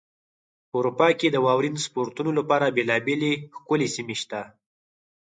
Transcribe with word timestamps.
په 0.69 0.75
اروپا 0.79 1.07
کې 1.19 1.27
د 1.31 1.37
واورین 1.45 1.75
سپورتونو 1.85 2.31
لپاره 2.39 2.73
بېلابېلې 2.75 3.33
ښکلې 3.57 3.87
سیمې 3.95 4.15
شته. 4.21 4.41